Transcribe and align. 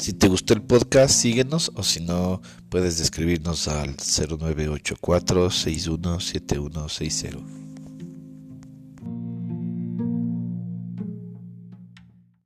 Si 0.00 0.14
te 0.14 0.28
gustó 0.28 0.54
el 0.54 0.62
podcast, 0.62 1.14
síguenos 1.14 1.72
o 1.74 1.82
si 1.82 2.00
no, 2.00 2.40
puedes 2.70 3.00
escribirnos 3.00 3.68
al 3.68 3.96
0984 3.98 5.50
617160. 5.50 7.69